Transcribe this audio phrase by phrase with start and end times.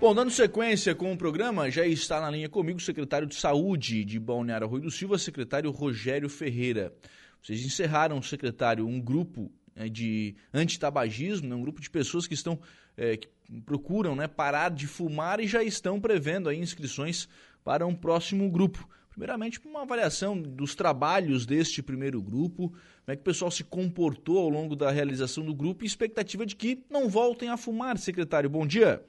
[0.00, 4.02] Bom, dando sequência com o programa, já está na linha comigo o secretário de Saúde
[4.02, 6.90] de Balneário Rui do Silva, secretário Rogério Ferreira.
[7.42, 12.58] Vocês encerraram, secretário, um grupo né, de antitabagismo, né, um grupo de pessoas que estão
[12.96, 13.28] é, que
[13.66, 17.28] procuram né, parar de fumar e já estão prevendo aí inscrições
[17.62, 18.88] para um próximo grupo.
[19.10, 24.38] Primeiramente, uma avaliação dos trabalhos deste primeiro grupo, como é que o pessoal se comportou
[24.38, 28.48] ao longo da realização do grupo e expectativa de que não voltem a fumar, secretário.
[28.48, 29.04] Bom dia.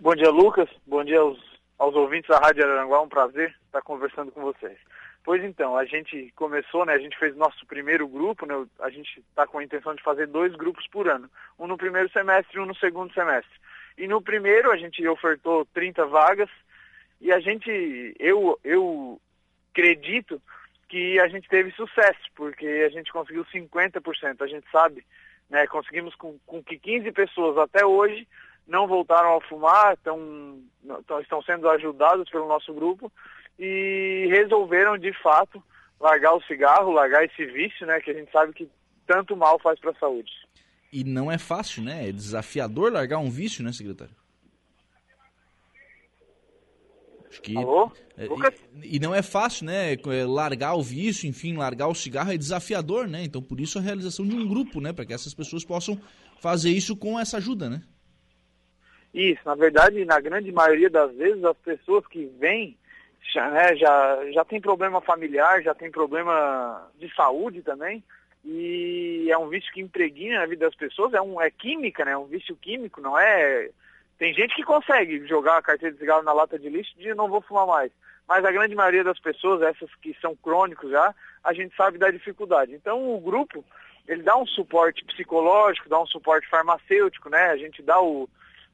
[0.00, 0.70] Bom dia, Lucas.
[0.86, 1.40] Bom dia aos,
[1.76, 3.02] aos ouvintes da Rádio Aranguá.
[3.02, 4.78] Um prazer estar conversando com vocês.
[5.24, 6.92] Pois então, a gente começou, né?
[6.92, 8.54] A gente fez nosso primeiro grupo, né?
[8.78, 11.28] A gente está com a intenção de fazer dois grupos por ano.
[11.58, 13.52] Um no primeiro semestre e um no segundo semestre.
[13.98, 16.48] E no primeiro a gente ofertou 30 vagas
[17.20, 19.20] e a gente, eu, eu
[19.72, 20.40] acredito
[20.88, 24.42] que a gente teve sucesso, porque a gente conseguiu 50%.
[24.42, 25.04] A gente sabe,
[25.50, 25.66] né?
[25.66, 28.28] Conseguimos com, com que 15 pessoas até hoje
[28.68, 30.60] não voltaram a fumar, tão,
[31.22, 33.10] estão sendo ajudados pelo nosso grupo
[33.58, 35.62] e resolveram de fato
[35.98, 38.68] largar o cigarro, largar esse vício, né, que a gente sabe que
[39.06, 40.30] tanto mal faz para a saúde.
[40.92, 42.08] E não é fácil, né?
[42.08, 44.14] É desafiador largar um vício, né, secretário?
[47.28, 47.92] Acho que Alô?
[48.16, 48.26] É,
[48.82, 49.92] e, e, não é fácil, né?
[49.92, 53.22] É, largar o vício, enfim, largar o cigarro é desafiador, né?
[53.22, 54.94] Então por isso a realização de um grupo, né?
[54.94, 56.00] Para que essas pessoas possam
[56.40, 57.82] fazer isso com essa ajuda, né?
[59.12, 62.76] Isso, na verdade, na grande maioria das vezes, as pessoas que vêm
[63.32, 68.02] já, né, já, já tem problema familiar, já tem problema de saúde também,
[68.44, 72.12] e é um vício que impregna a vida das pessoas, é, um, é química, né?
[72.12, 73.68] É um vício químico, não é.
[74.16, 77.28] Tem gente que consegue jogar a carteira de cigarro na lata de lixo e não
[77.28, 77.92] vou fumar mais.
[78.26, 82.10] Mas a grande maioria das pessoas, essas que são crônicos já, a gente sabe da
[82.10, 82.74] dificuldade.
[82.74, 83.64] Então o grupo,
[84.06, 87.46] ele dá um suporte psicológico, dá um suporte farmacêutico, né?
[87.50, 88.28] A gente dá o,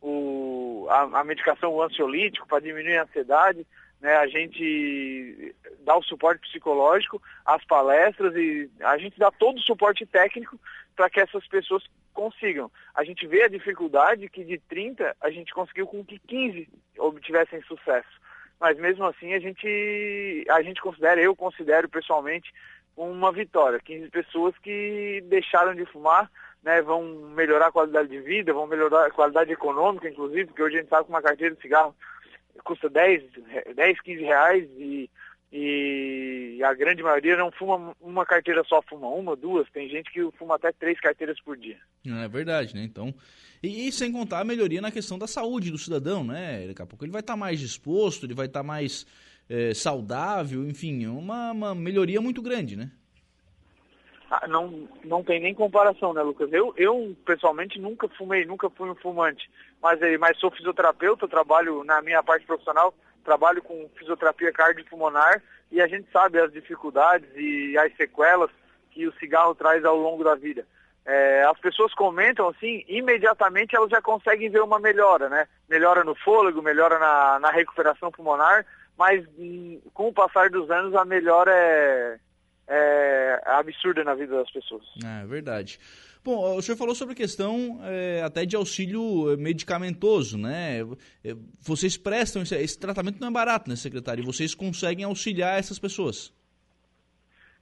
[0.00, 3.66] o, a, a medicação ansiolítico para diminuir a ansiedade,
[4.00, 9.62] né, a gente dá o suporte psicológico, as palestras e a gente dá todo o
[9.62, 10.58] suporte técnico
[10.96, 12.70] para que essas pessoas consigam.
[12.94, 17.62] A gente vê a dificuldade que de 30 a gente conseguiu com que 15 obtivessem
[17.62, 18.08] sucesso.
[18.58, 22.52] Mas mesmo assim a gente, a gente considera, eu considero pessoalmente,
[22.96, 23.80] uma vitória.
[23.80, 26.30] 15 pessoas que deixaram de fumar,
[26.62, 27.02] né, vão
[27.34, 30.90] melhorar a qualidade de vida, vão melhorar a qualidade econômica, inclusive, porque hoje a gente
[30.90, 31.94] sabe que uma carteira de cigarro
[32.64, 33.22] custa 10,
[33.74, 35.10] 10 15 reais e,
[35.50, 40.20] e a grande maioria não fuma uma carteira só, fuma uma, duas, tem gente que
[40.38, 41.78] fuma até três carteiras por dia.
[42.06, 42.82] É verdade, né?
[42.84, 43.14] Então,
[43.62, 46.66] e, e sem contar a melhoria na questão da saúde do cidadão, né?
[46.66, 49.06] Daqui a pouco ele vai estar tá mais disposto, ele vai estar tá mais
[49.48, 52.90] é, saudável, enfim, é uma, uma melhoria muito grande, né?
[54.30, 56.52] Ah, não, não tem nem comparação, né, Lucas?
[56.52, 59.50] Eu, eu, pessoalmente, nunca fumei, nunca fui um fumante,
[59.82, 65.42] mas, eh, mas sou fisioterapeuta, trabalho na minha parte profissional, trabalho com fisioterapia cardiopulmonar
[65.72, 68.50] e a gente sabe as dificuldades e as sequelas
[68.92, 70.64] que o cigarro traz ao longo da vida.
[71.04, 75.48] É, as pessoas comentam assim, imediatamente elas já conseguem ver uma melhora, né?
[75.68, 78.64] Melhora no fôlego, melhora na, na recuperação pulmonar,
[78.96, 82.18] mas hum, com o passar dos anos a melhora é,
[82.70, 84.84] é, absurda na vida das pessoas.
[85.04, 85.78] É verdade.
[86.22, 90.80] Bom, o senhor falou sobre a questão é, até de auxílio medicamentoso, né?
[91.24, 94.22] É, vocês prestam, esse, esse, tratamento não é barato, né, secretário?
[94.22, 96.32] E vocês conseguem auxiliar essas pessoas?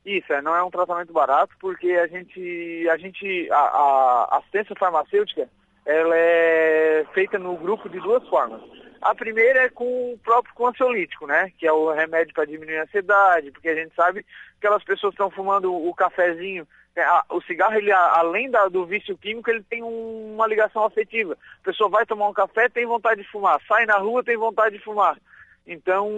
[0.04, 4.74] Isso, é, não é um tratamento barato, porque a gente, a gente, a, a assistência
[4.76, 5.48] farmacêutica,
[5.86, 8.60] ela é feita no grupo de duas formas.
[9.00, 11.52] A primeira é com o próprio com ansiolítico, né?
[11.58, 14.28] Que é o remédio para diminuir a ansiedade, porque a gente sabe que
[14.66, 16.66] aquelas pessoas estão fumando o cafezinho.
[16.96, 21.38] É, o cigarro, ele, além do vício químico, ele tem um, uma ligação afetiva.
[21.62, 23.60] A pessoa vai tomar um café, tem vontade de fumar.
[23.68, 25.16] Sai na rua, tem vontade de fumar.
[25.64, 26.10] Então,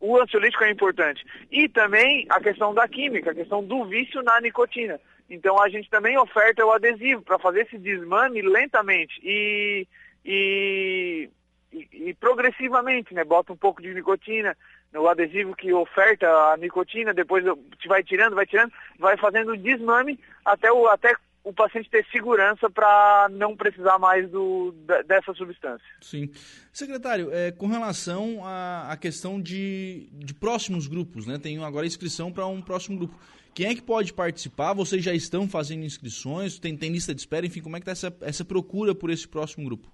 [0.00, 1.24] o ansiolítico é importante.
[1.52, 5.00] E também a questão da química, a questão do vício na nicotina.
[5.30, 9.20] Então, a gente também oferta o adesivo para fazer esse desmame lentamente.
[9.22, 9.86] E
[10.24, 11.28] e,
[11.72, 13.24] e, e, progressivamente, né?
[13.24, 14.56] Bota um pouco de nicotina
[14.92, 17.44] no adesivo que oferta a nicotina, depois
[17.78, 21.14] te vai tirando, vai tirando, vai fazendo desmame até o, até
[21.44, 24.72] o paciente ter segurança para não precisar mais do,
[25.06, 25.86] dessa substância.
[26.00, 26.30] Sim.
[26.72, 31.38] Secretário, é, com relação à, à questão de, de próximos grupos, né?
[31.38, 33.18] Tem agora inscrição para um próximo grupo.
[33.54, 34.72] Quem é que pode participar?
[34.72, 36.58] Vocês já estão fazendo inscrições?
[36.58, 37.44] Tem, tem lista de espera?
[37.44, 39.90] Enfim, como é que está essa, essa procura por esse próximo grupo?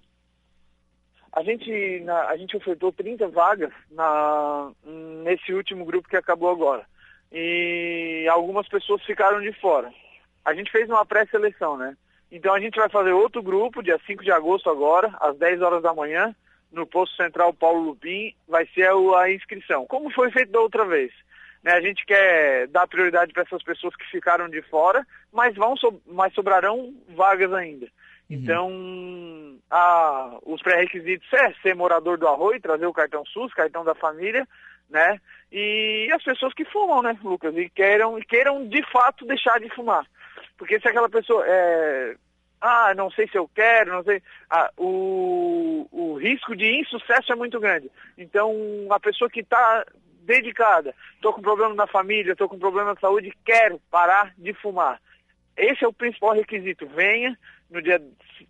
[1.38, 4.72] A gente, na, a gente ofertou 30 vagas na,
[5.22, 6.84] nesse último grupo que acabou agora.
[7.30, 9.88] E algumas pessoas ficaram de fora.
[10.44, 11.96] A gente fez uma pré-seleção, né?
[12.32, 15.80] Então a gente vai fazer outro grupo, dia 5 de agosto agora, às 10 horas
[15.80, 16.34] da manhã,
[16.72, 19.86] no posto central Paulo Lupim, vai ser a inscrição.
[19.86, 21.12] Como foi feito da outra vez.
[21.62, 25.74] Né, a gente quer dar prioridade para essas pessoas que ficaram de fora, mas, vão
[26.04, 27.86] mas sobrarão vagas ainda.
[28.30, 28.36] Uhum.
[28.36, 33.94] Então, a, os pré-requisitos é ser morador do Arroio, trazer o cartão SUS, cartão da
[33.94, 34.46] família,
[34.88, 35.20] né?
[35.50, 37.56] E as pessoas que fumam, né, Lucas?
[37.56, 40.06] E queiram, queiram de fato deixar de fumar.
[40.56, 42.16] Porque se aquela pessoa é,
[42.60, 44.22] ah, não sei se eu quero, não sei.
[44.50, 47.90] Ah, o, o risco de insucesso é muito grande.
[48.16, 48.52] Então,
[48.90, 49.86] a pessoa que está
[50.22, 55.00] dedicada, estou com problema na família, estou com problema de saúde, quero parar de fumar.
[55.56, 56.86] Esse é o principal requisito.
[56.86, 57.38] Venha
[57.70, 58.02] no dia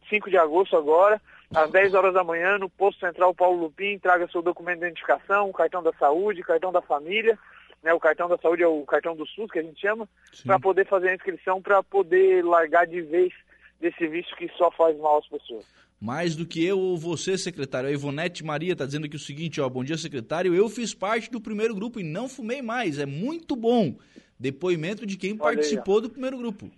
[0.09, 1.21] 5 de agosto agora,
[1.55, 5.49] às 10 horas da manhã, no posto central Paulo Lupim, traga seu documento de identificação,
[5.49, 7.39] o cartão da saúde, cartão da família,
[7.83, 10.09] né, o cartão da saúde é o cartão do SUS, que a gente chama,
[10.45, 13.33] para poder fazer a inscrição, para poder largar de vez
[13.81, 15.65] desse vício que só faz mal às pessoas.
[16.01, 17.89] Mais do que eu ou você, secretário.
[17.89, 20.55] A Ivonete Maria está dizendo aqui o seguinte, ó, bom dia, secretário.
[20.55, 22.99] Eu fiz parte do primeiro grupo e não fumei mais.
[22.99, 23.97] É muito bom.
[24.39, 26.71] Depoimento de quem Olha participou aí, do primeiro grupo.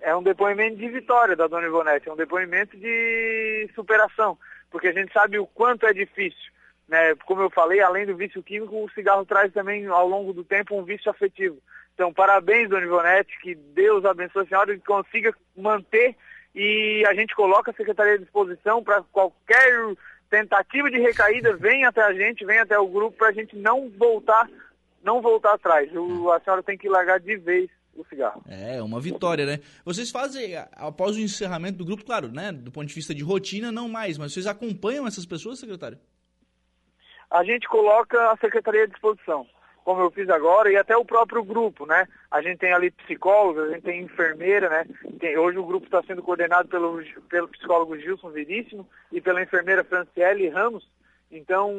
[0.00, 4.38] É um depoimento de vitória da dona Ivonete, é um depoimento de superação,
[4.70, 6.50] porque a gente sabe o quanto é difícil.
[6.88, 7.14] Né?
[7.26, 10.76] Como eu falei, além do vício químico, o cigarro traz também, ao longo do tempo,
[10.76, 11.58] um vício afetivo.
[11.94, 16.16] Então, parabéns, Dona Ivonete, que Deus abençoe a senhora e consiga manter
[16.54, 19.94] e a gente coloca a Secretaria à disposição para qualquer
[20.28, 23.90] tentativa de recaída, vem até a gente, vem até o grupo para a gente não
[23.90, 24.48] voltar,
[25.02, 25.90] não voltar atrás.
[25.94, 27.70] O, a senhora tem que largar de vez
[28.08, 28.42] cigarro.
[28.48, 29.60] É, uma vitória, né?
[29.84, 32.52] Vocês fazem, após o encerramento do grupo, claro, né?
[32.52, 35.98] Do ponto de vista de rotina, não mais, mas vocês acompanham essas pessoas, secretário?
[37.30, 39.46] A gente coloca a secretaria à disposição
[39.84, 42.06] como eu fiz agora, e até o próprio grupo, né?
[42.30, 44.84] A gente tem ali psicólogos, a gente tem enfermeira, né?
[45.18, 49.82] Tem, hoje o grupo está sendo coordenado pelo, pelo psicólogo Gilson Veríssimo e pela enfermeira
[49.82, 50.88] Franciele Ramos.
[51.30, 51.72] Então,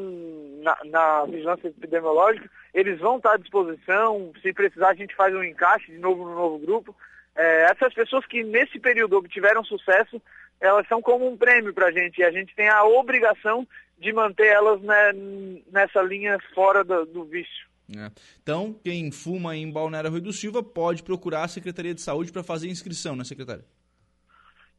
[0.62, 4.31] na, na, vigilância epidemiológica, eles vão estar à disposição.
[4.42, 6.95] Se precisar, a gente faz um encaixe de novo no novo grupo.
[7.36, 10.21] É, essas pessoas que nesse período obtiveram sucesso,
[10.59, 12.19] elas são como um prêmio para a gente.
[12.19, 13.68] E a gente tem a obrigação
[14.00, 15.12] de manter elas né,
[15.71, 17.69] nessa linha fora do, do vício.
[17.98, 18.09] É.
[18.42, 22.42] Então, quem fuma em Balneário Rui do Silva pode procurar a Secretaria de Saúde para
[22.42, 23.65] fazer inscrição, né, secretário?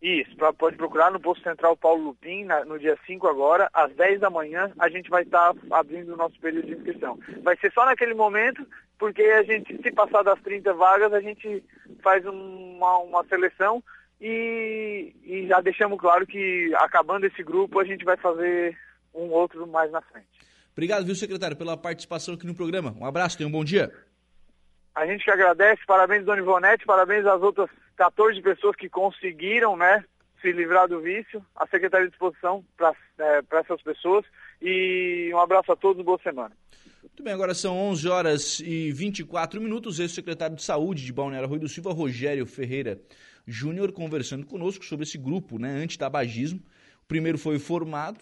[0.03, 3.95] Isso, pra, pode procurar no Posto Central Paulo Lupim, na, no dia 5 agora, às
[3.95, 7.21] 10 da manhã, a gente vai estar tá abrindo o nosso período de inscrição.
[7.45, 8.67] Vai ser só naquele momento,
[8.99, 11.63] porque a gente, se passar das 30 vagas, a gente
[12.03, 13.81] faz uma, uma seleção
[14.21, 18.77] e, e já deixamos claro que acabando esse grupo, a gente vai fazer
[19.15, 20.27] um outro mais na frente.
[20.73, 22.93] Obrigado, viu, secretário, pela participação aqui no programa.
[22.99, 23.93] Um abraço, tenha um bom dia.
[24.97, 27.71] A gente que agradece, parabéns, Dona Ivonete, parabéns às outras
[28.03, 30.05] 14 pessoas que conseguiram, né,
[30.41, 31.45] se livrar do vício.
[31.55, 34.25] A secretaria de disposição para é, essas pessoas.
[34.61, 36.51] E um abraço a todos, boa semana.
[37.01, 40.01] Muito bem, agora são 11 horas e 24 minutos.
[40.01, 43.01] Esse secretário de Saúde de Balneário Rui do Silva, Rogério Ferreira
[43.47, 46.59] Júnior, conversando conosco sobre esse grupo, né, antitabagismo.
[47.05, 48.19] O primeiro foi formado,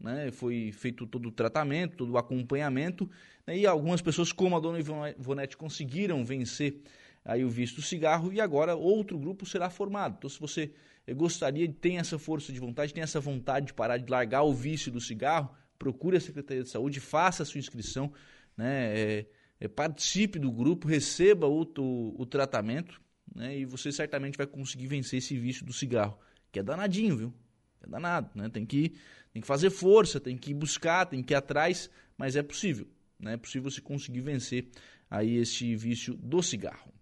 [0.00, 0.32] né?
[0.32, 3.08] Foi feito todo o tratamento, todo o acompanhamento,
[3.46, 3.58] né?
[3.58, 6.80] e algumas pessoas, como a dona Ivonete, conseguiram vencer
[7.24, 10.16] aí o vício do cigarro, e agora outro grupo será formado.
[10.18, 10.72] Então, se você
[11.06, 14.54] eh, gostaria, tem essa força de vontade, tem essa vontade de parar de largar o
[14.54, 18.12] vício do cigarro, procure a Secretaria de Saúde, faça a sua inscrição,
[18.56, 18.98] né?
[18.98, 19.26] É,
[19.60, 23.00] é, participe do grupo, receba o, o, o tratamento,
[23.34, 23.58] né?
[23.58, 26.18] e você certamente vai conseguir vencer esse vício do cigarro,
[26.50, 27.34] que é danadinho, viu?
[27.82, 28.48] É danado, né?
[28.48, 28.94] Tem que,
[29.32, 32.86] tem que fazer força, tem que buscar, tem que ir atrás, mas é possível,
[33.18, 33.34] né?
[33.34, 34.68] É possível você conseguir vencer
[35.10, 36.92] aí esse vício do cigarro.